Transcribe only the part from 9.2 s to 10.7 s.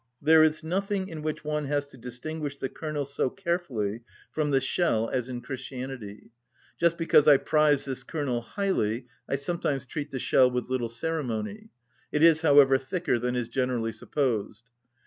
I sometimes treat the shell